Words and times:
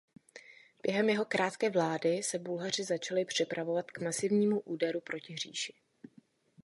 Během 0.83 1.09
jeho 1.09 1.25
krátké 1.25 1.69
vlády 1.69 2.23
se 2.23 2.39
Bulhaři 2.39 2.83
začali 2.83 3.25
připravovat 3.25 3.91
k 3.91 3.99
masivnímu 3.99 4.59
úderu 4.59 5.01
proti 5.01 5.35
říši. 5.37 5.73